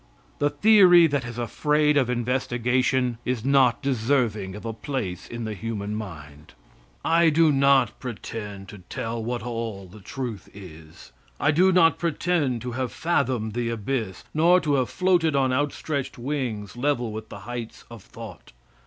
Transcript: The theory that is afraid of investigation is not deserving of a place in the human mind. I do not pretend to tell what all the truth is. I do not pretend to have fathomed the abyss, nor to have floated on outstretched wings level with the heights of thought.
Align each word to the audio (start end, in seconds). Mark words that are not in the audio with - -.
The 0.39 0.49
theory 0.49 1.05
that 1.05 1.25
is 1.25 1.37
afraid 1.37 1.95
of 1.95 2.09
investigation 2.09 3.19
is 3.23 3.45
not 3.45 3.83
deserving 3.83 4.55
of 4.55 4.65
a 4.65 4.73
place 4.73 5.27
in 5.27 5.43
the 5.45 5.53
human 5.53 5.93
mind. 5.93 6.55
I 7.05 7.29
do 7.29 7.51
not 7.51 7.99
pretend 7.99 8.67
to 8.69 8.79
tell 8.79 9.23
what 9.23 9.43
all 9.43 9.85
the 9.85 9.99
truth 9.99 10.49
is. 10.55 11.11
I 11.39 11.51
do 11.51 11.71
not 11.71 11.99
pretend 11.99 12.63
to 12.63 12.71
have 12.71 12.91
fathomed 12.91 13.53
the 13.53 13.69
abyss, 13.69 14.23
nor 14.33 14.59
to 14.61 14.73
have 14.73 14.89
floated 14.89 15.35
on 15.35 15.53
outstretched 15.53 16.17
wings 16.17 16.75
level 16.75 17.11
with 17.11 17.29
the 17.29 17.41
heights 17.41 17.83
of 17.91 18.01
thought. 18.01 18.53